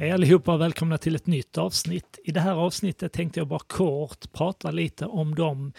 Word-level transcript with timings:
Hej 0.00 0.10
allihopa 0.10 0.54
och 0.54 0.60
välkomna 0.60 0.98
till 0.98 1.14
ett 1.14 1.26
nytt 1.26 1.58
avsnitt. 1.58 2.18
I 2.24 2.32
det 2.32 2.40
här 2.40 2.54
avsnittet 2.54 3.12
tänkte 3.12 3.40
jag 3.40 3.48
bara 3.48 3.60
kort 3.66 4.32
prata 4.32 4.70
lite 4.70 5.06
om 5.06 5.34
de 5.34 5.72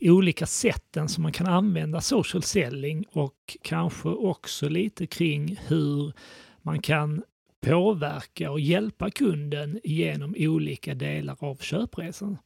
olika 0.00 0.46
sätten 0.46 1.08
som 1.08 1.22
man 1.22 1.32
kan 1.32 1.46
använda 1.46 2.00
social 2.00 2.42
selling 2.42 3.04
och 3.12 3.56
kanske 3.62 4.08
också 4.08 4.68
lite 4.68 5.06
kring 5.06 5.60
hur 5.66 6.12
man 6.62 6.82
kan 6.82 7.22
påverka 7.60 8.50
och 8.50 8.60
hjälpa 8.60 9.10
kunden 9.10 9.80
genom 9.84 10.34
olika 10.38 10.94
delar 10.94 11.36
av 11.40 11.56
köpresan. 11.56 12.38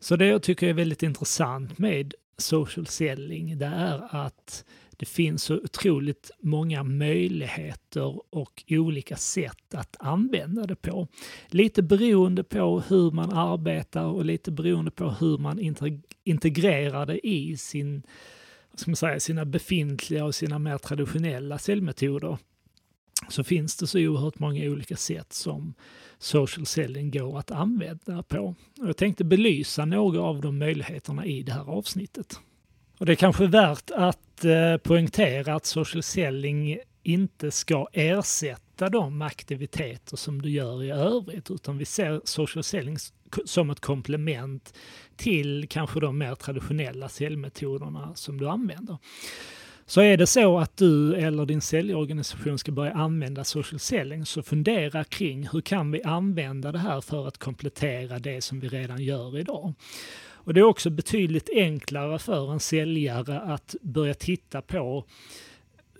Så 0.00 0.16
det 0.16 0.26
jag 0.26 0.42
tycker 0.42 0.68
är 0.68 0.74
väldigt 0.74 1.02
intressant 1.02 1.78
med 1.78 2.14
social 2.36 2.86
selling 2.86 3.58
det 3.58 3.66
är 3.66 4.24
att 4.24 4.64
det 4.98 5.06
finns 5.06 5.42
så 5.42 5.54
otroligt 5.56 6.30
många 6.40 6.82
möjligheter 6.82 8.34
och 8.34 8.64
olika 8.68 9.16
sätt 9.16 9.74
att 9.74 9.96
använda 10.00 10.66
det 10.66 10.76
på. 10.76 11.08
Lite 11.48 11.82
beroende 11.82 12.44
på 12.44 12.82
hur 12.88 13.10
man 13.10 13.32
arbetar 13.32 14.04
och 14.04 14.24
lite 14.24 14.50
beroende 14.50 14.90
på 14.90 15.10
hur 15.10 15.38
man 15.38 15.76
integrerar 16.24 17.06
det 17.06 17.26
i 17.26 17.56
sin, 17.56 18.02
ska 18.74 18.90
man 18.90 18.96
säga, 18.96 19.20
sina 19.20 19.44
befintliga 19.44 20.24
och 20.24 20.34
sina 20.34 20.58
mer 20.58 20.78
traditionella 20.78 21.58
säljmetoder 21.58 22.38
så 23.28 23.44
finns 23.44 23.76
det 23.76 23.86
så 23.86 23.98
oerhört 23.98 24.38
många 24.38 24.64
olika 24.64 24.96
sätt 24.96 25.32
som 25.32 25.74
social 26.18 26.66
selling 26.66 27.10
går 27.10 27.38
att 27.38 27.50
använda 27.50 28.22
på. 28.22 28.54
Jag 28.74 28.96
tänkte 28.96 29.24
belysa 29.24 29.84
några 29.84 30.20
av 30.20 30.40
de 30.40 30.58
möjligheterna 30.58 31.26
i 31.26 31.42
det 31.42 31.52
här 31.52 31.70
avsnittet. 31.70 32.40
Och 32.98 33.06
det 33.06 33.12
är 33.12 33.16
kanske 33.16 33.46
värt 33.46 33.90
att 33.90 34.44
eh, 34.44 34.76
poängtera 34.76 35.54
att 35.54 35.66
social 35.66 36.02
selling 36.02 36.78
inte 37.02 37.50
ska 37.50 37.86
ersätta 37.92 38.88
de 38.88 39.22
aktiviteter 39.22 40.16
som 40.16 40.42
du 40.42 40.50
gör 40.50 40.84
i 40.84 40.90
övrigt, 40.90 41.50
utan 41.50 41.78
vi 41.78 41.84
ser 41.84 42.20
social 42.24 42.64
selling 42.64 42.96
som 43.44 43.70
ett 43.70 43.80
komplement 43.80 44.74
till 45.16 45.66
kanske 45.70 46.00
de 46.00 46.18
mer 46.18 46.34
traditionella 46.34 47.08
säljmetoderna 47.08 48.14
som 48.14 48.38
du 48.38 48.48
använder. 48.48 48.98
Så 49.86 50.00
är 50.00 50.16
det 50.16 50.26
så 50.26 50.58
att 50.58 50.76
du 50.76 51.14
eller 51.14 51.46
din 51.46 51.60
säljorganisation 51.60 52.58
ska 52.58 52.72
börja 52.72 52.92
använda 52.92 53.44
social 53.44 53.78
selling 53.78 54.26
så 54.26 54.42
fundera 54.42 55.04
kring 55.04 55.48
hur 55.52 55.60
kan 55.60 55.90
vi 55.90 56.02
använda 56.02 56.72
det 56.72 56.78
här 56.78 57.00
för 57.00 57.28
att 57.28 57.38
komplettera 57.38 58.18
det 58.18 58.40
som 58.40 58.60
vi 58.60 58.68
redan 58.68 59.04
gör 59.04 59.38
idag. 59.38 59.74
Och 60.48 60.54
det 60.54 60.60
är 60.60 60.64
också 60.64 60.90
betydligt 60.90 61.50
enklare 61.54 62.18
för 62.18 62.52
en 62.52 62.60
säljare 62.60 63.40
att 63.40 63.74
börja 63.82 64.14
titta 64.14 64.62
på 64.62 65.04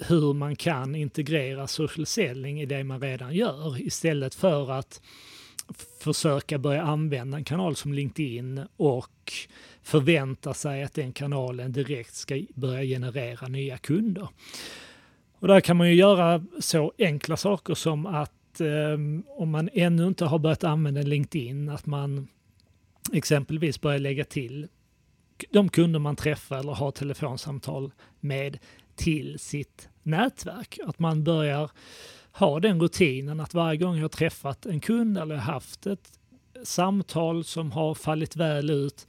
hur 0.01 0.33
man 0.33 0.57
kan 0.57 0.95
integrera 0.95 1.67
social 1.67 2.07
selling 2.07 2.61
i 2.61 2.67
det 2.67 2.85
man 2.85 3.01
redan 3.01 3.35
gör 3.35 3.81
istället 3.81 4.35
för 4.35 4.71
att 4.71 5.03
försöka 6.01 6.59
börja 6.59 6.83
använda 6.83 7.37
en 7.37 7.45
kanal 7.45 7.77
som 7.77 7.95
LinkedIn 7.95 8.63
och 8.77 9.33
förvänta 9.83 10.55
sig 10.55 10.83
att 10.83 10.95
den 10.95 11.13
kanalen 11.13 11.73
direkt 11.73 12.15
ska 12.15 12.41
börja 12.55 12.83
generera 12.83 13.49
nya 13.49 13.79
kunder. 13.79 14.29
Och 15.39 15.49
där 15.49 15.61
kan 15.61 15.77
man 15.77 15.89
ju 15.89 15.95
göra 15.95 16.45
så 16.59 16.93
enkla 16.99 17.37
saker 17.37 17.75
som 17.75 18.07
att 18.07 18.61
eh, 18.61 18.99
om 19.37 19.51
man 19.51 19.69
ännu 19.73 20.07
inte 20.07 20.25
har 20.25 20.39
börjat 20.39 20.65
använda 20.65 21.03
LinkedIn, 21.03 21.69
att 21.69 21.87
man 21.87 22.29
exempelvis 23.13 23.81
börja 23.81 23.99
lägga 23.99 24.25
till 24.25 24.69
de 25.51 25.69
kunder 25.69 25.99
man 25.99 26.17
träffar 26.17 26.59
eller 26.59 26.73
har 26.73 26.91
telefonsamtal 26.91 27.93
med 28.21 28.59
till 28.97 29.39
sitt 29.39 29.89
nätverk. 30.03 30.79
Att 30.85 30.99
man 30.99 31.25
börjar 31.25 31.71
ha 32.33 32.61
den 32.61 32.81
rutinen 32.81 33.41
att 33.41 33.55
varje 33.55 33.79
gång 33.79 33.97
jag 33.97 34.11
träffat 34.11 34.67
en 34.67 34.81
kund 34.81 35.19
eller 35.19 35.37
haft 35.37 35.87
ett 35.87 36.19
samtal 36.63 37.45
som 37.45 37.73
har 37.73 37.95
fallit 37.95 38.37
väl 38.37 38.71
ut, 38.71 39.07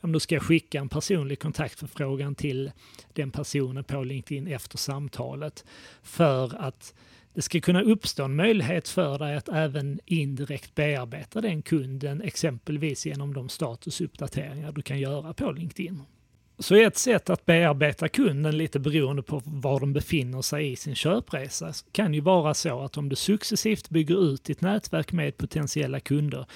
då 0.00 0.20
ska 0.20 0.34
jag 0.34 0.42
skicka 0.42 0.80
en 0.80 0.88
personlig 0.88 1.40
kontaktförfrågan 1.40 2.34
till 2.34 2.72
den 3.12 3.30
personen 3.30 3.84
på 3.84 4.04
LinkedIn 4.04 4.46
efter 4.46 4.78
samtalet 4.78 5.64
för 6.02 6.54
att 6.60 6.94
det 7.34 7.42
ska 7.42 7.60
kunna 7.60 7.82
uppstå 7.82 8.24
en 8.24 8.36
möjlighet 8.36 8.88
för 8.88 9.18
dig 9.18 9.36
att 9.36 9.48
även 9.48 10.00
indirekt 10.06 10.74
bearbeta 10.74 11.40
den 11.40 11.62
kunden, 11.62 12.22
exempelvis 12.22 13.06
genom 13.06 13.34
de 13.34 13.48
statusuppdateringar 13.48 14.72
du 14.72 14.82
kan 14.82 15.00
göra 15.00 15.32
på 15.34 15.52
LinkedIn. 15.52 16.02
Så 16.58 16.74
ett 16.74 16.98
sätt 16.98 17.30
att 17.30 17.46
bearbeta 17.46 18.08
kunden 18.08 18.58
lite 18.58 18.78
beroende 18.78 19.22
på 19.22 19.42
var 19.44 19.80
de 19.80 19.92
befinner 19.92 20.42
sig 20.42 20.72
i 20.72 20.76
sin 20.76 20.94
köpresa 20.94 21.72
kan 21.92 22.14
ju 22.14 22.20
vara 22.20 22.54
så 22.54 22.80
att 22.80 22.96
om 22.96 23.08
du 23.08 23.16
successivt 23.16 23.88
bygger 23.90 24.32
ut 24.32 24.44
ditt 24.44 24.60
nätverk 24.60 25.12
med 25.12 25.36
potentiella 25.36 26.00
kunder 26.00 26.46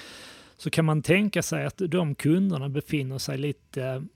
så 0.56 0.70
kan 0.70 0.84
man 0.84 1.02
tänka 1.02 1.42
sig 1.42 1.66
att 1.66 1.82
de 1.88 2.14
kunderna 2.14 2.68
befinner 2.68 3.18
sig 3.18 3.38
lite 3.38 4.06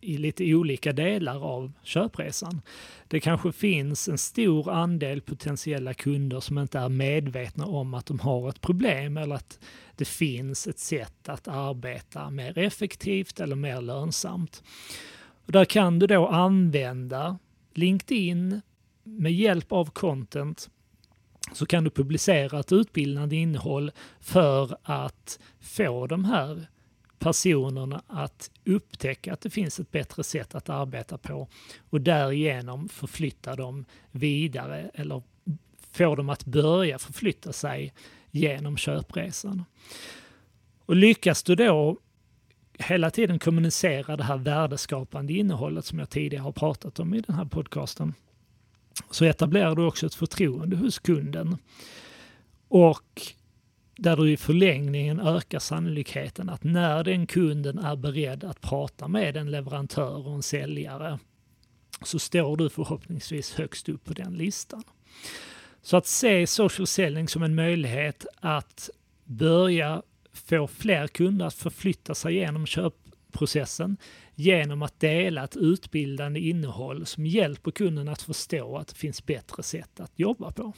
i 0.00 0.18
lite 0.18 0.54
olika 0.54 0.92
delar 0.92 1.44
av 1.44 1.72
köpresan. 1.82 2.60
Det 3.08 3.20
kanske 3.20 3.52
finns 3.52 4.08
en 4.08 4.18
stor 4.18 4.70
andel 4.70 5.20
potentiella 5.20 5.94
kunder 5.94 6.40
som 6.40 6.58
inte 6.58 6.78
är 6.78 6.88
medvetna 6.88 7.66
om 7.66 7.94
att 7.94 8.06
de 8.06 8.20
har 8.20 8.48
ett 8.48 8.60
problem 8.60 9.16
eller 9.16 9.34
att 9.34 9.58
det 9.96 10.04
finns 10.04 10.66
ett 10.66 10.78
sätt 10.78 11.28
att 11.28 11.48
arbeta 11.48 12.30
mer 12.30 12.58
effektivt 12.58 13.40
eller 13.40 13.56
mer 13.56 13.80
lönsamt. 13.80 14.62
Och 15.46 15.52
där 15.52 15.64
kan 15.64 15.98
du 15.98 16.06
då 16.06 16.26
använda 16.26 17.38
LinkedIn 17.74 18.60
med 19.04 19.32
hjälp 19.32 19.72
av 19.72 19.90
content 19.90 20.70
så 21.52 21.66
kan 21.66 21.84
du 21.84 21.90
publicera 21.90 22.60
ett 22.60 22.72
utbildande 22.72 23.36
innehåll 23.36 23.90
för 24.20 24.76
att 24.82 25.38
få 25.60 26.06
de 26.06 26.24
här 26.24 26.66
personerna 27.18 28.02
att 28.06 28.50
upptäcka 28.64 29.32
att 29.32 29.40
det 29.40 29.50
finns 29.50 29.80
ett 29.80 29.90
bättre 29.90 30.24
sätt 30.24 30.54
att 30.54 30.68
arbeta 30.68 31.18
på 31.18 31.48
och 31.90 32.00
därigenom 32.00 32.88
förflytta 32.88 33.56
dem 33.56 33.84
vidare 34.10 34.90
eller 34.94 35.22
få 35.92 36.14
dem 36.14 36.28
att 36.28 36.44
börja 36.44 36.98
förflytta 36.98 37.52
sig 37.52 37.92
genom 38.30 38.76
köpresan. 38.76 39.64
Och 40.86 40.96
lyckas 40.96 41.42
du 41.42 41.54
då 41.54 41.98
hela 42.78 43.10
tiden 43.10 43.38
kommunicera 43.38 44.16
det 44.16 44.24
här 44.24 44.36
värdeskapande 44.36 45.32
innehållet 45.32 45.84
som 45.84 45.98
jag 45.98 46.10
tidigare 46.10 46.42
har 46.42 46.52
pratat 46.52 47.00
om 47.00 47.14
i 47.14 47.20
den 47.20 47.36
här 47.36 47.44
podcasten 47.44 48.14
så 49.10 49.24
etablerar 49.24 49.74
du 49.74 49.86
också 49.86 50.06
ett 50.06 50.14
förtroende 50.14 50.76
hos 50.76 50.98
kunden. 50.98 51.56
Och 52.68 53.22
där 53.96 54.16
du 54.16 54.32
i 54.32 54.36
förlängningen 54.36 55.20
ökar 55.20 55.58
sannolikheten 55.58 56.48
att 56.48 56.64
när 56.64 57.04
den 57.04 57.26
kunden 57.26 57.78
är 57.78 57.96
beredd 57.96 58.44
att 58.44 58.60
prata 58.60 59.08
med 59.08 59.36
en 59.36 59.50
leverantör 59.50 60.26
och 60.26 60.34
en 60.34 60.42
säljare 60.42 61.18
så 62.02 62.18
står 62.18 62.56
du 62.56 62.70
förhoppningsvis 62.70 63.54
högst 63.54 63.88
upp 63.88 64.04
på 64.04 64.12
den 64.12 64.34
listan. 64.34 64.82
Så 65.82 65.96
att 65.96 66.06
se 66.06 66.46
social 66.46 66.86
selling 66.86 67.28
som 67.28 67.42
en 67.42 67.54
möjlighet 67.54 68.26
att 68.40 68.90
börja 69.24 70.02
få 70.32 70.66
fler 70.66 71.06
kunder 71.06 71.46
att 71.46 71.54
förflytta 71.54 72.14
sig 72.14 72.34
genom 72.34 72.66
köpprocessen 72.66 73.96
genom 74.34 74.82
att 74.82 75.00
dela 75.00 75.44
ett 75.44 75.56
utbildande 75.56 76.40
innehåll 76.40 77.06
som 77.06 77.26
hjälper 77.26 77.70
kunden 77.70 78.08
att 78.08 78.22
förstå 78.22 78.76
att 78.76 78.88
det 78.88 78.94
finns 78.94 79.26
bättre 79.26 79.62
sätt 79.62 80.00
att 80.00 80.12
jobba 80.18 80.52
på. 80.52 80.72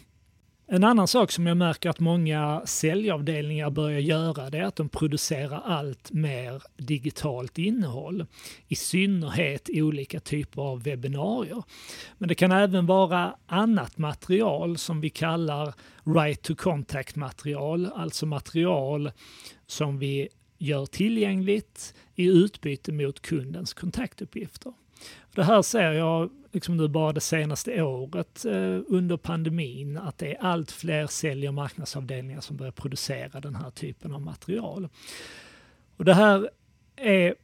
En 0.71 0.85
annan 0.85 1.09
sak 1.09 1.33
som 1.33 1.47
jag 1.47 1.57
märker 1.57 1.91
att 1.91 2.01
många 2.01 2.63
säljavdelningar 2.65 3.71
börjar 3.71 3.99
göra 3.99 4.51
det 4.51 4.59
är 4.59 4.65
att 4.65 4.77
de 4.77 4.89
producerar 4.89 5.63
allt 5.65 6.13
mer 6.13 6.63
digitalt 6.77 7.59
innehåll. 7.59 8.27
I 8.67 8.75
synnerhet 8.75 9.69
i 9.69 9.83
olika 9.83 10.21
typer 10.21 10.63
av 10.63 10.83
webbinarier. 10.83 11.63
Men 12.19 12.29
det 12.29 12.35
kan 12.35 12.53
även 12.53 12.87
vara 12.87 13.37
annat 13.47 13.99
material 13.99 14.79
som 14.79 15.01
vi 15.01 15.11
kallar 15.11 15.75
right 16.05 16.43
to 16.43 16.55
contact 16.55 17.17
material, 17.17 17.91
alltså 17.95 18.27
material 18.27 19.11
som 19.67 19.99
vi 19.99 20.29
gör 20.59 20.87
tillgängligt 20.87 21.95
i 22.15 22.27
utbyte 22.27 22.93
mot 22.93 23.21
kundens 23.21 23.75
kontaktuppgifter. 23.75 24.73
Det 25.35 25.45
här 25.45 25.63
ser 25.63 25.93
jag 25.93 26.31
liksom 26.53 26.77
nu 26.77 26.89
bara 26.89 27.13
det 27.13 27.21
senaste 27.21 27.83
året 27.83 28.45
eh, 28.45 28.81
under 28.87 29.17
pandemin 29.17 29.99
att 29.99 30.19
det 30.19 30.35
är 30.35 30.43
allt 30.43 30.71
fler 30.71 31.07
sälj 31.07 31.49
och 31.49 31.55
marknadsavdelningar 31.55 32.41
som 32.41 32.57
börjar 32.57 32.73
producera 32.73 33.41
den 33.41 33.55
här 33.55 33.71
typen 33.71 34.13
av 34.13 34.21
material. 34.21 34.89
Och 35.97 36.05
det 36.05 36.15
här 36.15 36.51
är 36.97 37.35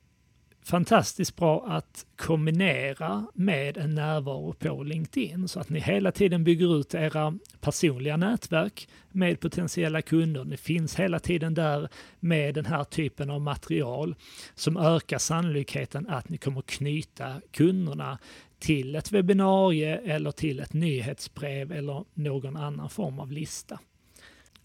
fantastiskt 0.64 1.36
bra 1.36 1.66
att 1.66 2.06
kombinera 2.16 3.26
med 3.34 3.76
en 3.76 3.94
närvaro 3.94 4.52
på 4.52 4.82
LinkedIn 4.82 5.48
så 5.48 5.60
att 5.60 5.68
ni 5.68 5.80
hela 5.80 6.12
tiden 6.12 6.44
bygger 6.44 6.80
ut 6.80 6.94
era 6.94 7.38
personliga 7.60 8.16
nätverk 8.16 8.88
med 9.12 9.40
potentiella 9.40 10.02
kunder. 10.02 10.44
Ni 10.44 10.56
finns 10.56 10.96
hela 11.00 11.18
tiden 11.18 11.54
där 11.54 11.88
med 12.20 12.54
den 12.54 12.66
här 12.66 12.84
typen 12.84 13.30
av 13.30 13.40
material 13.40 14.14
som 14.54 14.76
ökar 14.76 15.18
sannolikheten 15.18 16.08
att 16.08 16.28
ni 16.28 16.38
kommer 16.38 16.62
knyta 16.62 17.40
kunderna 17.50 18.18
till 18.58 18.94
ett 18.94 19.12
webbinarie 19.12 19.96
eller 19.96 20.30
till 20.30 20.60
ett 20.60 20.72
nyhetsbrev 20.72 21.72
eller 21.72 22.04
någon 22.14 22.56
annan 22.56 22.90
form 22.90 23.18
av 23.18 23.32
lista. 23.32 23.78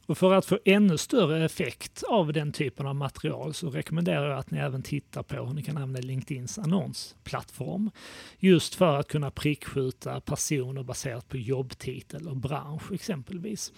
Och 0.10 0.18
för 0.18 0.34
att 0.34 0.46
få 0.46 0.60
ännu 0.66 0.98
större 0.98 1.46
effekt 1.46 2.04
av 2.04 2.34
den 2.34 2.52
typen 2.52 2.88
av 2.88 2.96
material 2.96 3.54
så 3.54 3.70
rekommenderar 3.70 4.30
jag 4.30 4.40
att 4.40 4.52
ni 4.52 4.58
även 4.58 4.82
tittar 4.82 5.24
på 5.24 5.36
hur 5.36 5.54
ni 5.54 5.64
kan 5.64 5.78
använda 5.78 6.08
LinkedIns 6.08 6.60
annonsplattform. 6.60 7.92
Just 8.40 8.76
för 8.76 8.96
att 8.96 9.08
kunna 9.08 9.32
prickskjuta 9.32 10.22
personer 10.22 10.84
baserat 10.84 11.30
på 11.30 11.38
jobbtitel 11.38 12.28
och 12.28 12.38
bransch 12.38 12.92
exempelvis. 12.92 13.74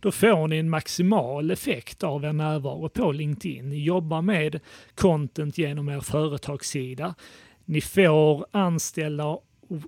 Då 0.00 0.12
får 0.12 0.48
ni 0.48 0.58
en 0.58 0.70
maximal 0.70 1.50
effekt 1.50 2.02
av 2.02 2.24
er 2.24 2.32
närvaro 2.32 2.88
på 2.88 3.12
LinkedIn. 3.12 3.68
Ni 3.68 3.84
jobbar 3.84 4.22
med 4.22 4.60
content 4.94 5.58
genom 5.58 5.88
er 5.88 6.00
företagssida. 6.00 7.14
Ni 7.64 7.80
får 7.80 8.46
anställda 8.50 9.38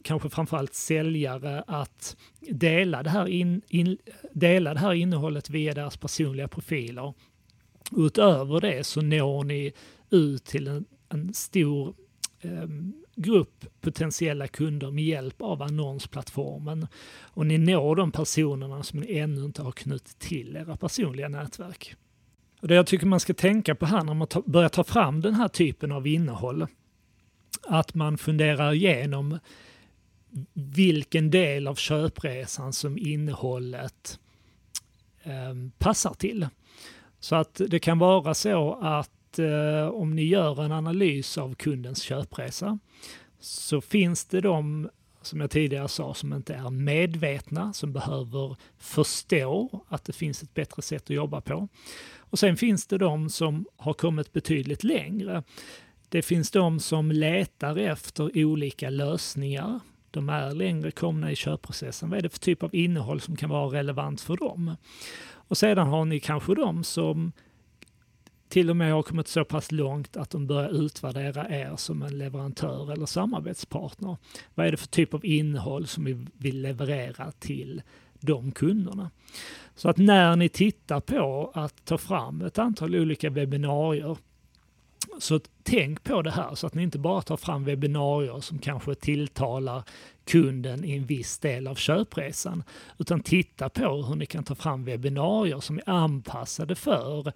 kanske 0.02 0.30
framförallt 0.30 0.74
säljare 0.74 1.64
att 1.66 2.16
dela 2.40 3.02
det, 3.02 3.10
här 3.10 3.28
in, 3.28 3.62
in, 3.68 3.98
dela 4.32 4.74
det 4.74 4.80
här 4.80 4.92
innehållet 4.92 5.50
via 5.50 5.74
deras 5.74 5.96
personliga 5.96 6.48
profiler. 6.48 7.14
Utöver 7.96 8.60
det 8.60 8.84
så 8.84 9.02
når 9.02 9.44
ni 9.44 9.72
ut 10.10 10.44
till 10.44 10.66
en, 10.66 10.84
en 11.08 11.34
stor 11.34 11.94
eh, 12.40 12.68
grupp 13.16 13.66
potentiella 13.80 14.46
kunder 14.48 14.90
med 14.90 15.04
hjälp 15.04 15.42
av 15.42 15.62
annonsplattformen. 15.62 16.86
Och 17.20 17.46
ni 17.46 17.58
når 17.58 17.96
de 17.96 18.12
personerna 18.12 18.82
som 18.82 19.00
ni 19.00 19.18
ännu 19.18 19.44
inte 19.44 19.62
har 19.62 19.72
knutit 19.72 20.18
till 20.18 20.56
era 20.56 20.76
personliga 20.76 21.28
nätverk. 21.28 21.94
Och 22.60 22.68
det 22.68 22.74
jag 22.74 22.86
tycker 22.86 23.06
man 23.06 23.20
ska 23.20 23.34
tänka 23.34 23.74
på 23.74 23.86
här 23.86 24.04
när 24.04 24.14
man 24.14 24.28
ta, 24.28 24.42
börjar 24.46 24.68
ta 24.68 24.84
fram 24.84 25.20
den 25.20 25.34
här 25.34 25.48
typen 25.48 25.92
av 25.92 26.06
innehåll, 26.06 26.66
att 27.62 27.94
man 27.94 28.18
funderar 28.18 28.72
igenom 28.72 29.38
vilken 30.52 31.30
del 31.30 31.66
av 31.66 31.74
köpresan 31.74 32.72
som 32.72 32.98
innehållet 32.98 34.18
eh, 35.22 35.54
passar 35.78 36.14
till. 36.14 36.46
Så 37.20 37.36
att 37.36 37.60
det 37.68 37.78
kan 37.78 37.98
vara 37.98 38.34
så 38.34 38.74
att 38.74 39.38
eh, 39.38 39.88
om 39.88 40.16
ni 40.16 40.24
gör 40.24 40.64
en 40.64 40.72
analys 40.72 41.38
av 41.38 41.54
kundens 41.54 42.02
köpresa 42.02 42.78
så 43.40 43.80
finns 43.80 44.24
det 44.24 44.40
de, 44.40 44.88
som 45.22 45.40
jag 45.40 45.50
tidigare 45.50 45.88
sa, 45.88 46.14
som 46.14 46.32
inte 46.32 46.54
är 46.54 46.70
medvetna, 46.70 47.72
som 47.72 47.92
behöver 47.92 48.56
förstå 48.78 49.84
att 49.88 50.04
det 50.04 50.12
finns 50.12 50.42
ett 50.42 50.54
bättre 50.54 50.82
sätt 50.82 51.02
att 51.02 51.10
jobba 51.10 51.40
på. 51.40 51.68
Och 52.16 52.38
sen 52.38 52.56
finns 52.56 52.86
det 52.86 52.98
de 52.98 53.30
som 53.30 53.66
har 53.76 53.92
kommit 53.92 54.32
betydligt 54.32 54.84
längre. 54.84 55.42
Det 56.08 56.22
finns 56.22 56.50
de 56.50 56.80
som 56.80 57.12
letar 57.12 57.76
efter 57.76 58.44
olika 58.44 58.90
lösningar 58.90 59.80
de 60.10 60.28
är 60.28 60.54
längre 60.54 60.90
komna 60.90 61.32
i 61.32 61.36
köpprocessen. 61.36 62.10
Vad 62.10 62.18
är 62.18 62.22
det 62.22 62.28
för 62.28 62.38
typ 62.38 62.62
av 62.62 62.74
innehåll 62.74 63.20
som 63.20 63.36
kan 63.36 63.50
vara 63.50 63.78
relevant 63.78 64.20
för 64.20 64.36
dem? 64.36 64.76
Och 65.30 65.58
sedan 65.58 65.88
har 65.88 66.04
ni 66.04 66.20
kanske 66.20 66.54
de 66.54 66.84
som 66.84 67.32
till 68.48 68.70
och 68.70 68.76
med 68.76 68.92
har 68.92 69.02
kommit 69.02 69.28
så 69.28 69.44
pass 69.44 69.72
långt 69.72 70.16
att 70.16 70.30
de 70.30 70.46
börjar 70.46 70.68
utvärdera 70.68 71.48
er 71.48 71.76
som 71.76 72.02
en 72.02 72.18
leverantör 72.18 72.92
eller 72.92 73.06
samarbetspartner. 73.06 74.16
Vad 74.54 74.66
är 74.66 74.70
det 74.70 74.76
för 74.76 74.86
typ 74.86 75.14
av 75.14 75.24
innehåll 75.24 75.86
som 75.86 76.04
vi 76.04 76.26
vill 76.32 76.62
leverera 76.62 77.32
till 77.32 77.82
de 78.20 78.52
kunderna? 78.52 79.10
Så 79.74 79.88
att 79.88 79.96
när 79.96 80.36
ni 80.36 80.48
tittar 80.48 81.00
på 81.00 81.52
att 81.54 81.84
ta 81.84 81.98
fram 81.98 82.42
ett 82.42 82.58
antal 82.58 82.96
olika 82.96 83.30
webbinarier 83.30 84.16
så 85.18 85.40
tänk 85.62 86.04
på 86.04 86.22
det 86.22 86.30
här 86.30 86.54
så 86.54 86.66
att 86.66 86.74
ni 86.74 86.82
inte 86.82 86.98
bara 86.98 87.22
tar 87.22 87.36
fram 87.36 87.64
webbinarier 87.64 88.40
som 88.40 88.58
kanske 88.58 88.94
tilltalar 88.94 89.82
kunden 90.24 90.84
i 90.84 90.96
en 90.96 91.06
viss 91.06 91.38
del 91.38 91.66
av 91.66 91.74
köpresan, 91.74 92.62
utan 92.98 93.20
titta 93.20 93.68
på 93.68 94.02
hur 94.02 94.16
ni 94.16 94.26
kan 94.26 94.44
ta 94.44 94.54
fram 94.54 94.84
webbinarier 94.84 95.60
som 95.60 95.78
är 95.78 95.88
anpassade 95.90 96.74
för 96.74 97.32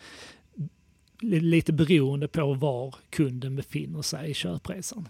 lite 1.22 1.72
beroende 1.72 2.28
på 2.28 2.54
var 2.54 2.94
kunden 3.10 3.56
befinner 3.56 4.02
sig 4.02 4.30
i 4.30 4.34
köpresan. 4.34 5.08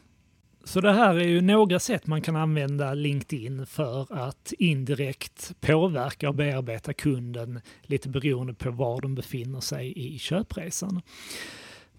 Så 0.65 0.81
det 0.81 0.93
här 0.93 1.15
är 1.15 1.29
ju 1.29 1.41
några 1.41 1.81
sätt 1.81 2.07
man 2.07 2.23
kan 2.23 2.37
använda 2.37 2.95
LinkedIn 2.95 3.67
för 3.67 4.27
att 4.27 4.53
indirekt 4.59 5.55
påverka 5.61 6.29
och 6.29 6.35
bearbeta 6.35 6.93
kunden 6.93 7.61
lite 7.83 8.09
beroende 8.09 8.55
på 8.55 8.71
var 8.71 9.01
de 9.01 9.15
befinner 9.15 9.61
sig 9.61 10.15
i 10.15 10.19
köpresan. 10.19 11.03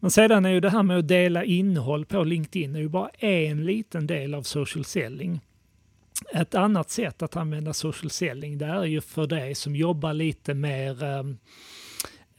Men 0.03 0.11
sedan 0.11 0.45
är 0.45 0.49
ju 0.49 0.59
det 0.59 0.69
här 0.69 0.83
med 0.83 0.97
att 0.97 1.07
dela 1.07 1.43
innehåll 1.43 2.05
på 2.05 2.23
LinkedIn 2.23 2.75
är 2.75 2.79
ju 2.79 2.89
bara 2.89 3.09
en 3.09 3.65
liten 3.65 4.07
del 4.07 4.33
av 4.33 4.43
social 4.43 4.85
selling. 4.85 5.39
Ett 6.33 6.55
annat 6.55 6.89
sätt 6.89 7.21
att 7.21 7.35
använda 7.35 7.73
social 7.73 8.09
selling 8.09 8.57
det 8.57 8.65
är 8.65 8.83
ju 8.83 9.01
för 9.01 9.27
dig 9.27 9.55
som 9.55 9.75
jobbar 9.75 10.13
lite 10.13 10.53
mer 10.53 11.03
ehm, 11.03 11.37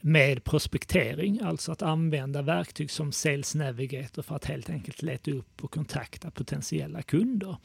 med 0.01 0.43
prospektering, 0.43 1.39
alltså 1.43 1.71
att 1.71 1.81
använda 1.81 2.41
verktyg 2.41 2.91
som 2.91 3.11
Sales 3.11 3.55
Navigator 3.55 4.21
för 4.21 4.35
att 4.35 4.45
helt 4.45 4.69
enkelt 4.69 5.01
leta 5.01 5.31
upp 5.31 5.63
och 5.63 5.71
kontakta 5.71 6.31
potentiella 6.31 7.01
kunder. 7.01 7.57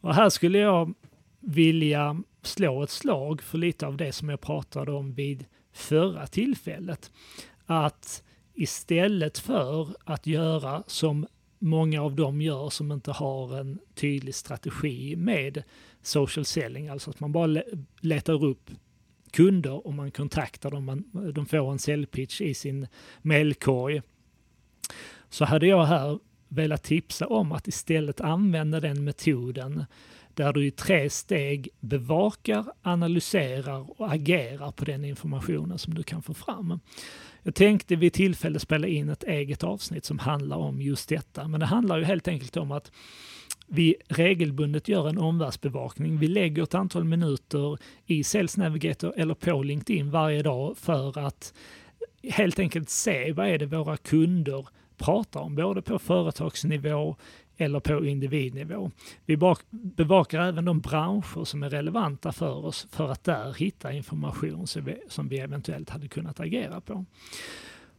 Och 0.00 0.14
här 0.14 0.30
skulle 0.30 0.58
jag 0.58 0.94
vilja 1.40 2.22
slå 2.42 2.82
ett 2.82 2.90
slag 2.90 3.42
för 3.42 3.58
lite 3.58 3.86
av 3.86 3.96
det 3.96 4.12
som 4.12 4.28
jag 4.28 4.40
pratade 4.40 4.92
om 4.92 5.14
vid 5.14 5.44
förra 5.72 6.26
tillfället. 6.26 7.10
Att 7.66 8.22
istället 8.54 9.38
för 9.38 9.88
att 10.04 10.26
göra 10.26 10.82
som 10.86 11.26
många 11.58 12.02
av 12.02 12.16
dem 12.16 12.42
gör 12.42 12.70
som 12.70 12.92
inte 12.92 13.10
har 13.10 13.58
en 13.58 13.78
tydlig 13.94 14.34
strategi 14.34 15.16
med 15.16 15.62
social 16.02 16.44
selling, 16.44 16.88
alltså 16.88 17.10
att 17.10 17.20
man 17.20 17.32
bara 17.32 17.62
letar 18.00 18.44
upp 18.44 18.70
kunder 19.30 19.86
och 19.86 19.94
man 19.94 20.10
kontaktar 20.10 20.70
dem, 20.70 20.84
man, 20.84 21.32
de 21.34 21.46
får 21.46 21.72
en 21.72 21.78
säljpitch 21.78 22.40
i 22.40 22.54
sin 22.54 22.86
mailkorg. 23.22 24.02
Så 25.28 25.44
hade 25.44 25.66
jag 25.66 25.84
här 25.84 26.18
velat 26.48 26.82
tipsa 26.82 27.26
om 27.26 27.52
att 27.52 27.68
istället 27.68 28.20
använda 28.20 28.80
den 28.80 29.04
metoden 29.04 29.84
där 30.34 30.52
du 30.52 30.66
i 30.66 30.70
tre 30.70 31.10
steg 31.10 31.68
bevakar, 31.80 32.64
analyserar 32.82 34.00
och 34.00 34.12
agerar 34.12 34.72
på 34.72 34.84
den 34.84 35.04
informationen 35.04 35.78
som 35.78 35.94
du 35.94 36.02
kan 36.02 36.22
få 36.22 36.34
fram. 36.34 36.80
Jag 37.42 37.54
tänkte 37.54 37.96
vid 37.96 38.12
tillfälle 38.12 38.58
spela 38.58 38.86
in 38.86 39.08
ett 39.08 39.24
eget 39.24 39.64
avsnitt 39.64 40.04
som 40.04 40.18
handlar 40.18 40.56
om 40.56 40.82
just 40.82 41.08
detta, 41.08 41.48
men 41.48 41.60
det 41.60 41.66
handlar 41.66 41.98
ju 41.98 42.04
helt 42.04 42.28
enkelt 42.28 42.56
om 42.56 42.72
att 42.72 42.92
vi 43.66 43.96
regelbundet 44.08 44.88
gör 44.88 45.08
en 45.08 45.18
omvärldsbevakning. 45.18 46.18
Vi 46.18 46.28
lägger 46.28 46.62
ett 46.62 46.74
antal 46.74 47.04
minuter 47.04 47.78
i 48.06 48.24
Sales 48.24 48.56
Navigator 48.56 49.14
eller 49.16 49.34
på 49.34 49.62
LinkedIn 49.62 50.10
varje 50.10 50.42
dag 50.42 50.76
för 50.76 51.18
att 51.18 51.54
helt 52.22 52.58
enkelt 52.58 52.90
se 52.90 53.32
vad 53.32 53.48
är 53.48 53.58
det 53.58 53.66
våra 53.66 53.96
kunder 53.96 54.66
pratar 54.96 55.40
om, 55.40 55.54
både 55.54 55.82
på 55.82 55.98
företagsnivå 55.98 57.16
eller 57.56 57.80
på 57.80 58.06
individnivå. 58.06 58.90
Vi 59.26 59.38
bevakar 59.70 60.40
även 60.40 60.64
de 60.64 60.80
branscher 60.80 61.44
som 61.44 61.62
är 61.62 61.70
relevanta 61.70 62.32
för 62.32 62.64
oss 62.64 62.86
för 62.90 63.12
att 63.12 63.24
där 63.24 63.54
hitta 63.54 63.92
information 63.92 64.66
som 65.08 65.28
vi 65.28 65.38
eventuellt 65.38 65.90
hade 65.90 66.08
kunnat 66.08 66.40
agera 66.40 66.80
på. 66.80 67.04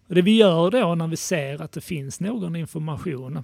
Och 0.07 0.15
det 0.15 0.22
vi 0.22 0.38
gör 0.38 0.72
då 0.72 0.95
när 0.95 1.07
vi 1.07 1.17
ser 1.17 1.62
att 1.62 1.72
det 1.72 1.81
finns 1.81 2.19
någon 2.19 2.55
information 2.55 3.43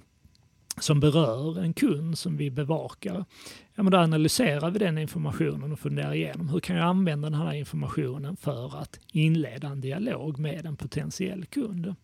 som 0.80 1.00
berör 1.00 1.62
en 1.62 1.74
kund 1.74 2.18
som 2.18 2.36
vi 2.36 2.50
bevakar, 2.50 3.24
ja, 3.74 3.82
men 3.82 3.90
då 3.90 3.98
analyserar 3.98 4.70
vi 4.70 4.78
den 4.78 4.98
informationen 4.98 5.72
och 5.72 5.78
funderar 5.80 6.14
igenom 6.14 6.48
hur 6.48 6.60
kan 6.60 6.76
jag 6.76 6.86
använda 6.86 7.30
den 7.30 7.40
här 7.40 7.52
informationen 7.54 8.36
för 8.36 8.78
att 8.78 9.00
inleda 9.12 9.68
en 9.68 9.80
dialog 9.80 10.38
med 10.38 10.66
en 10.66 10.76
potentiell 10.76 11.46
kund. 11.46 11.94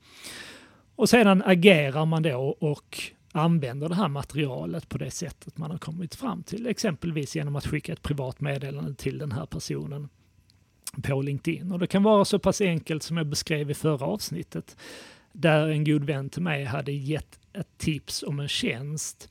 Och 0.96 1.08
sedan 1.08 1.42
agerar 1.46 2.04
man 2.06 2.22
då 2.22 2.56
och 2.60 3.02
använder 3.36 3.88
det 3.88 3.94
här 3.94 4.08
materialet 4.08 4.88
på 4.88 4.98
det 4.98 5.10
sättet 5.10 5.58
man 5.58 5.70
har 5.70 5.78
kommit 5.78 6.14
fram 6.14 6.42
till, 6.42 6.66
exempelvis 6.66 7.36
genom 7.36 7.56
att 7.56 7.66
skicka 7.66 7.92
ett 7.92 8.02
privat 8.02 8.40
meddelande 8.40 8.94
till 8.94 9.18
den 9.18 9.32
här 9.32 9.46
personen 9.46 10.08
på 11.02 11.22
LinkedIn. 11.22 11.72
Och 11.72 11.78
det 11.78 11.86
kan 11.86 12.02
vara 12.02 12.24
så 12.24 12.38
pass 12.38 12.60
enkelt 12.60 13.02
som 13.02 13.16
jag 13.16 13.26
beskrev 13.26 13.70
i 13.70 13.74
förra 13.74 14.06
avsnittet, 14.06 14.76
där 15.32 15.68
en 15.68 15.84
god 15.84 16.04
vän 16.04 16.30
till 16.30 16.42
mig 16.42 16.64
hade 16.64 16.92
gett 16.92 17.38
ett 17.52 17.78
tips 17.78 18.22
om 18.22 18.40
en 18.40 18.48
tjänst 18.48 19.30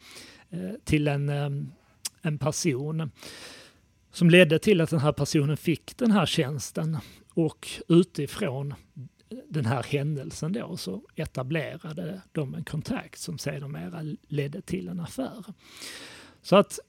eh, 0.49 0.71
till 0.83 1.07
en, 1.07 1.29
eh, 1.29 1.49
en 2.21 2.37
person 2.37 3.11
som 4.11 4.29
ledde 4.29 4.59
till 4.59 4.81
att 4.81 4.89
den 4.89 4.99
här 4.99 5.11
personen 5.11 5.57
fick 5.57 5.97
den 5.97 6.11
här 6.11 6.25
tjänsten 6.25 6.97
och 7.33 7.67
utifrån 7.87 8.73
den 9.49 9.65
här 9.65 9.83
händelsen 9.83 10.53
då 10.53 10.77
så 10.77 11.01
etablerade 11.15 12.21
de 12.31 12.55
en 12.55 12.63
kontakt 12.63 13.19
som 13.19 13.37
sedermera 13.37 14.15
ledde 14.27 14.61
till 14.61 14.87
en 14.87 14.99
affär. 14.99 15.43
Så 16.41 16.55
att 16.55 16.79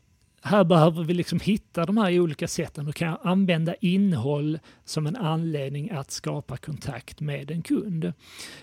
här 0.42 0.64
behöver 0.64 1.04
vi 1.04 1.14
liksom 1.14 1.40
hitta 1.40 1.84
de 1.86 1.96
här 1.96 2.20
olika 2.20 2.48
sätten 2.48 2.88
och 2.88 2.94
kan 2.94 3.16
använda 3.22 3.74
innehåll 3.74 4.58
som 4.84 5.06
en 5.06 5.16
anledning 5.16 5.90
att 5.90 6.10
skapa 6.10 6.56
kontakt 6.56 7.20
med 7.20 7.50
en 7.50 7.62
kund. 7.62 8.12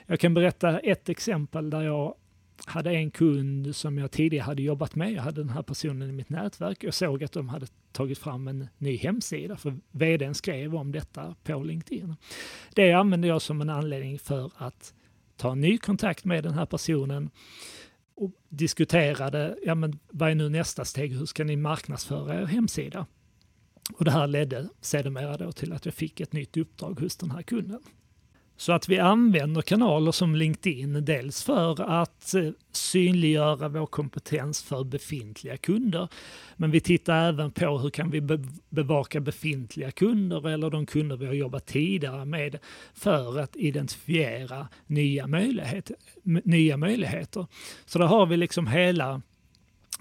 Jag 0.05 0.19
kan 0.19 0.33
berätta 0.33 0.79
ett 0.79 1.09
exempel 1.09 1.69
där 1.69 1.81
jag 1.81 2.15
hade 2.65 2.91
en 2.91 3.11
kund 3.11 3.75
som 3.75 3.97
jag 3.97 4.11
tidigare 4.11 4.43
hade 4.43 4.61
jobbat 4.61 4.95
med. 4.95 5.11
Jag 5.11 5.21
hade 5.21 5.41
den 5.41 5.49
här 5.49 5.61
personen 5.61 6.09
i 6.09 6.11
mitt 6.11 6.29
nätverk. 6.29 6.83
Jag 6.83 6.93
såg 6.93 7.23
att 7.23 7.31
de 7.31 7.49
hade 7.49 7.67
tagit 7.91 8.17
fram 8.17 8.47
en 8.47 8.67
ny 8.77 8.97
hemsida 8.97 9.57
för 9.57 9.77
vdn 9.91 10.33
skrev 10.35 10.75
om 10.75 10.91
detta 10.91 11.35
på 11.43 11.63
LinkedIn. 11.63 12.15
Det 12.75 12.93
använde 12.93 13.27
jag 13.27 13.41
som 13.41 13.61
en 13.61 13.69
anledning 13.69 14.19
för 14.19 14.51
att 14.55 14.93
ta 15.37 15.55
ny 15.55 15.77
kontakt 15.77 16.25
med 16.25 16.43
den 16.43 16.53
här 16.53 16.65
personen 16.65 17.29
och 18.15 18.31
diskuterade, 18.49 19.57
ja 19.63 19.75
men 19.75 19.99
vad 20.09 20.31
är 20.31 20.35
nu 20.35 20.49
nästa 20.49 20.85
steg, 20.85 21.13
hur 21.13 21.25
ska 21.25 21.43
ni 21.43 21.55
marknadsföra 21.55 22.41
er 22.41 22.45
hemsida? 22.45 23.05
Och 23.93 24.05
det 24.05 24.11
här 24.11 24.27
ledde 24.27 24.69
sedermera 24.81 25.37
då 25.37 25.51
till 25.51 25.73
att 25.73 25.85
jag 25.85 25.93
fick 25.93 26.19
ett 26.19 26.33
nytt 26.33 26.57
uppdrag 26.57 26.99
hos 26.99 27.17
den 27.17 27.31
här 27.31 27.41
kunden. 27.41 27.79
Så 28.57 28.73
att 28.73 28.89
vi 28.89 28.99
använder 28.99 29.61
kanaler 29.61 30.11
som 30.11 30.35
LinkedIn, 30.35 31.05
dels 31.05 31.43
för 31.43 31.81
att 31.81 32.33
eh, 32.33 32.49
synliggöra 32.71 33.69
vår 33.69 33.85
kompetens 33.85 34.63
för 34.63 34.83
befintliga 34.83 35.57
kunder, 35.57 36.07
men 36.55 36.71
vi 36.71 36.79
tittar 36.79 37.29
även 37.29 37.51
på 37.51 37.77
hur 37.77 37.89
kan 37.89 38.09
vi 38.09 38.21
bevaka 38.69 39.19
befintliga 39.19 39.91
kunder 39.91 40.49
eller 40.49 40.69
de 40.69 40.85
kunder 40.85 41.17
vi 41.17 41.25
har 41.25 41.33
jobbat 41.33 41.65
tidigare 41.65 42.25
med 42.25 42.59
för 42.93 43.39
att 43.39 43.55
identifiera 43.55 44.67
nya 44.87 45.27
möjligheter. 45.27 45.95
Nya 46.23 46.77
möjligheter. 46.77 47.47
Så 47.85 47.99
där 47.99 48.05
har 48.05 48.25
vi 48.25 48.37
liksom 48.37 48.67
hela 48.67 49.21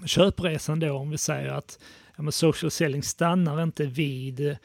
köpresan 0.05 0.79
då 0.79 0.93
om 0.93 1.09
vi 1.09 1.17
säger 1.17 1.49
att 1.49 1.79
ja, 2.17 2.31
social 2.31 2.71
selling 2.71 3.03
stannar 3.03 3.63
inte 3.63 3.85
vid 3.85 4.47
eh, 4.49 4.55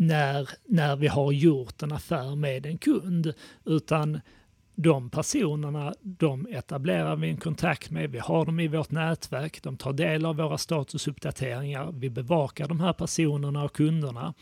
när, 0.00 0.48
när 0.66 0.96
vi 0.96 1.06
har 1.06 1.32
gjort 1.32 1.82
en 1.82 1.92
affär 1.92 2.36
med 2.36 2.66
en 2.66 2.78
kund, 2.78 3.34
utan 3.64 4.20
de 4.74 5.10
personerna, 5.10 5.94
de 6.02 6.46
etablerar 6.50 7.16
vi 7.16 7.28
en 7.28 7.36
kontakt 7.36 7.90
med, 7.90 8.10
vi 8.10 8.18
har 8.18 8.46
dem 8.46 8.60
i 8.60 8.68
vårt 8.68 8.90
nätverk, 8.90 9.62
de 9.62 9.76
tar 9.76 9.92
del 9.92 10.26
av 10.26 10.36
våra 10.36 10.58
statusuppdateringar, 10.58 11.92
vi 11.92 12.10
bevakar 12.10 12.68
de 12.68 12.80
här 12.80 12.92
personerna 12.92 13.64
och 13.64 13.72
kunderna 13.72 14.34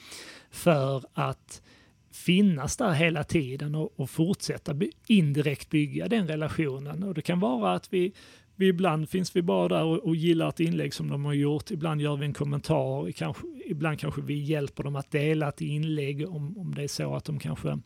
för 0.51 1.05
att 1.13 1.63
finnas 2.11 2.77
där 2.77 2.93
hela 2.93 3.25
tiden 3.25 3.75
och, 3.75 4.01
och 4.01 4.11
fortsätta 4.11 4.75
by 4.75 4.91
indirekt 5.07 5.71
bygga 5.71 6.09
den 6.09 6.29
relationen. 6.29 7.03
Och 7.03 7.15
det 7.15 7.23
kan 7.23 7.41
vara 7.41 7.73
att 7.73 7.93
vi 7.93 8.13
vi 8.59 8.67
ibland 8.67 9.09
finns 9.09 9.37
vi 9.37 9.43
bara 9.43 9.69
där 9.69 9.85
och, 9.85 9.99
och 9.99 10.17
gillar 10.17 10.49
ett 10.49 10.61
inlägg 10.61 10.95
som 10.95 11.09
de 11.09 11.25
har 11.25 11.33
gjort. 11.33 11.71
Ibland 11.71 12.01
gör 12.01 12.17
vi 12.17 12.27
en 12.27 12.33
kommentar. 12.33 13.13
Kanske, 13.13 13.47
ibland 13.67 14.01
kanske 14.01 14.23
vi 14.23 14.35
hjälper 14.35 14.83
dem 14.83 14.97
att 14.97 15.11
dela 15.11 15.49
ett 15.49 15.61
inlägg 15.61 16.29
om, 16.29 16.59
om 16.59 16.75
det 16.75 16.83
är 16.83 16.89
så 16.89 17.15
att 17.15 17.25
de 17.25 17.39
kanske 17.39 17.79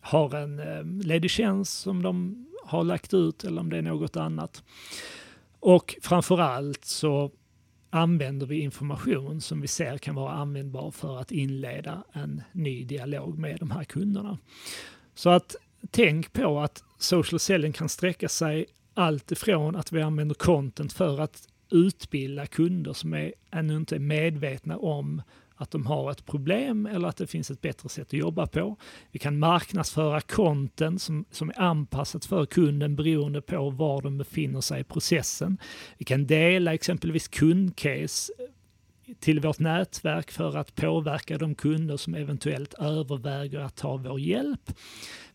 har 0.00 0.34
en 0.34 0.58
eh, 0.58 1.06
ledig 1.06 1.30
tjänst 1.30 1.80
som 1.80 2.02
de 2.02 2.46
har 2.64 2.84
lagt 2.84 3.14
ut 3.14 3.44
eller 3.44 3.60
om 3.60 3.70
det 3.70 3.78
är 3.78 3.82
något 3.82 4.16
annat. 4.16 4.62
Och 5.60 5.96
framför 6.02 6.40
allt 6.40 6.84
så 6.84 7.30
använder 7.90 8.46
vi 8.46 8.60
information 8.60 9.40
som 9.40 9.60
vi 9.60 9.68
ser 9.68 9.98
kan 9.98 10.14
vara 10.14 10.32
användbar 10.32 10.90
för 10.90 11.20
att 11.20 11.32
inleda 11.32 12.04
en 12.12 12.42
ny 12.52 12.84
dialog 12.84 13.38
med 13.38 13.56
de 13.60 13.70
här 13.70 13.84
kunderna. 13.84 14.38
Så 15.14 15.30
att 15.30 15.56
tänk 15.90 16.32
på 16.32 16.60
att 16.60 16.84
social 16.98 17.40
selling 17.40 17.72
kan 17.72 17.88
sträcka 17.88 18.28
sig 18.28 18.66
allt 18.94 19.32
ifrån 19.32 19.76
att 19.76 19.92
vi 19.92 20.02
använder 20.02 20.34
content 20.34 20.92
för 20.92 21.20
att 21.20 21.48
utbilda 21.70 22.46
kunder 22.46 22.92
som 22.92 23.14
är, 23.14 23.32
ännu 23.50 23.76
inte 23.76 23.94
är 23.94 24.00
medvetna 24.00 24.78
om 24.78 25.22
att 25.56 25.70
de 25.70 25.86
har 25.86 26.10
ett 26.10 26.26
problem 26.26 26.86
eller 26.86 27.08
att 27.08 27.16
det 27.16 27.26
finns 27.26 27.50
ett 27.50 27.60
bättre 27.60 27.88
sätt 27.88 28.06
att 28.06 28.12
jobba 28.12 28.46
på. 28.46 28.76
Vi 29.10 29.18
kan 29.18 29.38
marknadsföra 29.38 30.20
content 30.20 31.02
som, 31.02 31.24
som 31.30 31.48
är 31.48 31.60
anpassat 31.60 32.24
för 32.24 32.46
kunden 32.46 32.96
beroende 32.96 33.42
på 33.42 33.70
var 33.70 34.02
de 34.02 34.18
befinner 34.18 34.60
sig 34.60 34.80
i 34.80 34.84
processen. 34.84 35.58
Vi 35.98 36.04
kan 36.04 36.26
dela 36.26 36.74
exempelvis 36.74 37.28
kundcase 37.28 38.32
till 39.20 39.40
vårt 39.40 39.58
nätverk 39.58 40.30
för 40.30 40.56
att 40.56 40.74
påverka 40.74 41.38
de 41.38 41.54
kunder 41.54 41.96
som 41.96 42.14
eventuellt 42.14 42.74
överväger 42.74 43.60
att 43.60 43.76
ta 43.76 43.96
vår 43.96 44.20
hjälp. 44.20 44.72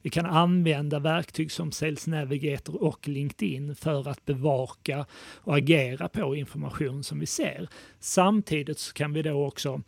Vi 0.02 0.10
kan 0.10 0.26
använda 0.26 1.00
verktyg 1.00 1.52
som 1.52 1.72
Sales 1.72 2.08
Navigator 2.08 2.84
och 2.84 3.08
LinkedIn 3.08 3.76
för 3.76 4.08
att 4.10 4.26
bevaka 4.26 5.06
och 5.36 5.58
agera 5.58 6.10
på 6.10 6.36
information 6.36 7.04
som 7.04 7.20
vi 7.20 7.26
ser. 7.26 7.70
Samtidigt 8.00 8.80
så 8.80 8.94
kan 8.94 9.14
vi 9.14 9.22
då 9.22 9.46
också 9.46 9.82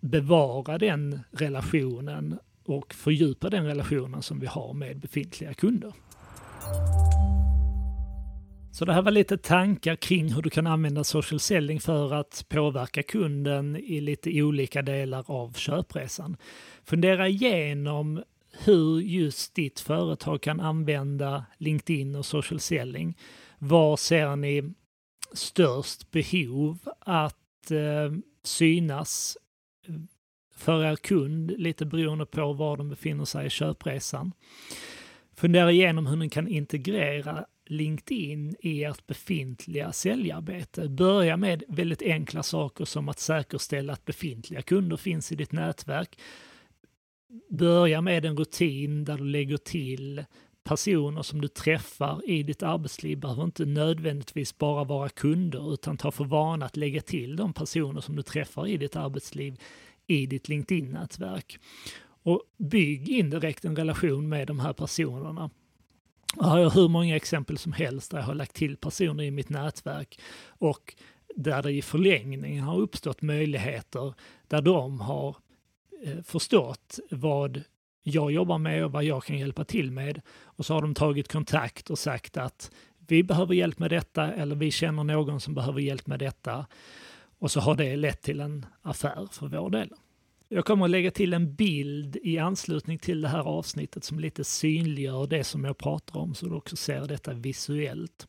bevara 0.00 0.78
den 0.78 1.20
relationen 1.30 2.38
och 2.64 2.94
fördjupa 2.94 3.50
den 3.50 3.66
relationen 3.66 4.22
som 4.22 4.40
vi 4.40 4.46
har 4.46 4.72
med 4.72 4.98
befintliga 4.98 5.54
kunder. 5.54 5.92
Så 8.72 8.84
det 8.84 8.92
här 8.92 9.02
var 9.02 9.10
lite 9.10 9.36
tankar 9.38 9.96
kring 9.96 10.32
hur 10.32 10.42
du 10.42 10.50
kan 10.50 10.66
använda 10.66 11.04
social 11.04 11.40
selling 11.40 11.80
för 11.80 12.14
att 12.14 12.44
påverka 12.48 13.02
kunden 13.02 13.76
i 13.76 14.00
lite 14.00 14.42
olika 14.42 14.82
delar 14.82 15.24
av 15.30 15.52
köpresan. 15.52 16.36
Fundera 16.84 17.28
igenom 17.28 18.22
hur 18.64 19.00
just 19.00 19.54
ditt 19.54 19.80
företag 19.80 20.42
kan 20.42 20.60
använda 20.60 21.44
LinkedIn 21.58 22.16
och 22.16 22.26
social 22.26 22.60
selling. 22.60 23.18
Var 23.58 23.96
ser 23.96 24.36
ni 24.36 24.72
störst 25.32 26.10
behov 26.10 26.78
att 27.00 27.70
eh, 27.70 28.12
synas 28.44 29.36
för 30.56 30.84
er 30.84 30.96
kund, 30.96 31.52
lite 31.58 31.86
beroende 31.86 32.26
på 32.26 32.52
var 32.52 32.76
de 32.76 32.88
befinner 32.88 33.24
sig 33.24 33.46
i 33.46 33.50
köpresan. 33.50 34.32
Fundera 35.36 35.72
igenom 35.72 36.06
hur 36.06 36.16
ni 36.16 36.30
kan 36.30 36.48
integrera 36.48 37.46
LinkedIn 37.66 38.56
i 38.60 38.84
ert 38.84 39.06
befintliga 39.06 39.92
säljarbete. 39.92 40.88
Börja 40.88 41.36
med 41.36 41.62
väldigt 41.68 42.02
enkla 42.02 42.42
saker 42.42 42.84
som 42.84 43.08
att 43.08 43.18
säkerställa 43.18 43.92
att 43.92 44.04
befintliga 44.04 44.62
kunder 44.62 44.96
finns 44.96 45.32
i 45.32 45.36
ditt 45.36 45.52
nätverk. 45.52 46.18
Börja 47.50 48.00
med 48.00 48.24
en 48.24 48.36
rutin 48.36 49.04
där 49.04 49.18
du 49.18 49.24
lägger 49.24 49.56
till 49.56 50.24
personer 50.64 51.22
som 51.22 51.40
du 51.40 51.48
träffar 51.48 52.30
i 52.30 52.42
ditt 52.42 52.62
arbetsliv 52.62 53.18
behöver 53.18 53.44
inte 53.44 53.64
nödvändigtvis 53.64 54.58
bara 54.58 54.84
vara 54.84 55.08
kunder 55.08 55.74
utan 55.74 55.96
ta 55.96 56.10
för 56.10 56.24
vana 56.24 56.66
att 56.66 56.76
lägga 56.76 57.00
till 57.00 57.36
de 57.36 57.52
personer 57.52 58.00
som 58.00 58.16
du 58.16 58.22
träffar 58.22 58.66
i 58.66 58.76
ditt 58.76 58.96
arbetsliv 58.96 59.60
i 60.06 60.26
ditt 60.26 60.48
LinkedIn-nätverk. 60.48 61.58
Och 62.22 62.42
bygg 62.58 63.08
indirekt 63.08 63.64
en 63.64 63.76
relation 63.76 64.28
med 64.28 64.46
de 64.46 64.60
här 64.60 64.72
personerna. 64.72 65.50
Jag 66.36 66.44
har 66.44 66.70
hur 66.70 66.88
många 66.88 67.16
exempel 67.16 67.58
som 67.58 67.72
helst 67.72 68.10
där 68.10 68.18
jag 68.18 68.24
har 68.24 68.34
lagt 68.34 68.54
till 68.54 68.76
personer 68.76 69.24
i 69.24 69.30
mitt 69.30 69.48
nätverk 69.48 70.20
och 70.46 70.94
där 71.36 71.62
det 71.62 71.72
i 71.72 71.82
förlängningen 71.82 72.64
har 72.64 72.78
uppstått 72.78 73.22
möjligheter 73.22 74.14
där 74.48 74.62
de 74.62 75.00
har 75.00 75.36
eh, 76.04 76.22
förstått 76.22 76.98
vad 77.10 77.62
jag 78.02 78.32
jobbar 78.32 78.58
med 78.58 78.84
och 78.84 78.92
vad 78.92 79.04
jag 79.04 79.24
kan 79.24 79.38
hjälpa 79.38 79.64
till 79.64 79.90
med. 79.90 80.20
Och 80.44 80.66
så 80.66 80.74
har 80.74 80.82
de 80.82 80.94
tagit 80.94 81.32
kontakt 81.32 81.90
och 81.90 81.98
sagt 81.98 82.36
att 82.36 82.70
vi 82.98 83.22
behöver 83.22 83.54
hjälp 83.54 83.78
med 83.78 83.90
detta 83.90 84.32
eller 84.32 84.56
vi 84.56 84.70
känner 84.70 85.04
någon 85.04 85.40
som 85.40 85.54
behöver 85.54 85.80
hjälp 85.80 86.06
med 86.06 86.18
detta. 86.18 86.66
Och 87.38 87.50
så 87.50 87.60
har 87.60 87.74
det 87.74 87.96
lett 87.96 88.22
till 88.22 88.40
en 88.40 88.66
affär 88.82 89.28
för 89.32 89.48
vår 89.48 89.70
del. 89.70 89.92
Jag 90.54 90.64
kommer 90.64 90.84
att 90.84 90.90
lägga 90.90 91.10
till 91.10 91.32
en 91.32 91.54
bild 91.54 92.16
i 92.22 92.38
anslutning 92.38 92.98
till 92.98 93.20
det 93.20 93.28
här 93.28 93.42
avsnittet 93.42 94.04
som 94.04 94.20
lite 94.20 94.44
synliggör 94.44 95.26
det 95.26 95.44
som 95.44 95.64
jag 95.64 95.78
pratar 95.78 96.20
om 96.20 96.34
så 96.34 96.46
du 96.46 96.54
också 96.54 96.76
ser 96.76 97.06
detta 97.06 97.32
visuellt. 97.32 98.28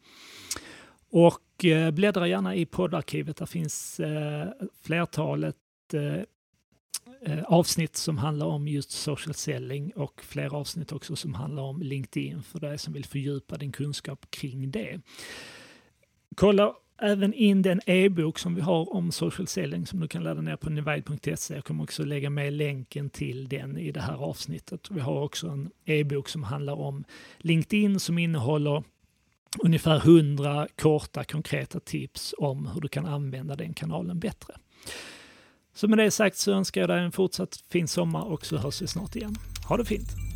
Och 1.10 1.66
eh, 1.66 1.92
bläddra 1.92 2.28
gärna 2.28 2.56
i 2.56 2.66
poddarkivet, 2.66 3.38
där 3.38 3.46
finns 3.46 4.00
eh, 4.00 4.48
flertalet 4.84 5.56
eh, 5.94 7.34
eh 7.34 7.44
avsnitt 7.44 7.96
som 7.96 8.18
handlar 8.18 8.46
om 8.46 8.68
just 8.68 8.92
social 8.92 9.34
selling 9.34 9.92
och 9.96 10.22
flera 10.24 10.58
avsnitt 10.58 10.92
också 10.92 11.16
som 11.16 11.34
handlar 11.34 11.64
om 11.64 11.82
LinkedIn 11.82 12.44
för 12.44 12.60
dig 12.60 12.78
som 12.78 12.94
vill 12.94 13.06
fördjupa 13.06 13.58
din 13.58 13.72
kunskap 13.72 14.32
kring 14.32 14.72
det. 14.72 15.02
Kolla 16.36 16.74
även 17.02 17.34
in 17.34 17.62
den 17.62 17.82
e-bok 17.86 18.40
som 18.40 18.56
vi 18.56 18.62
har 18.62 18.94
om 18.96 19.12
social 19.12 19.48
selling 19.48 19.88
som 19.88 20.00
du 20.00 20.08
kan 20.08 20.24
ladda 20.24 20.42
ner 20.42 20.56
på 20.56 20.70
nivide.se. 20.70 21.56
Jag 21.56 21.66
kommer 21.66 21.84
också 21.84 22.04
lägga 22.04 22.30
med 22.30 22.54
länken 22.54 23.10
till 23.10 23.48
den 23.48 23.78
i 23.78 23.92
det 23.92 24.02
här 24.02 24.14
avsnittet. 24.14 24.92
Vi 24.92 25.00
har 25.00 25.22
också 25.22 25.48
en 25.48 25.70
e-bok 25.86 26.30
som 26.30 26.44
handlar 26.44 26.74
om 26.74 27.04
LinkedIn 27.38 28.00
som 28.00 28.18
innehåller 28.18 28.84
ungefär 29.60 29.96
100 29.96 30.68
korta 30.76 31.24
konkreta 31.24 31.80
tips 31.80 32.36
om 32.38 32.68
hur 32.68 32.82
du 32.82 32.88
kan 32.88 33.06
använda 33.06 33.56
den 33.56 33.74
kanalen 33.74 34.20
bättre. 34.20 34.54
Så 35.74 35.88
med 35.88 35.98
det 35.98 36.12
sagt 36.12 36.38
så 36.38 36.52
önskar 36.52 36.82
jag 36.82 36.90
dig 36.90 37.04
en 37.04 37.12
fortsatt 37.12 37.64
fin 37.70 37.88
sommar 37.88 38.24
och 38.24 38.46
så 38.46 38.58
hörs 38.58 38.82
vi 38.82 38.88
snart 38.88 39.16
igen. 39.16 39.36
Ha 39.68 39.78
det 39.78 39.86
fint! 39.86 40.33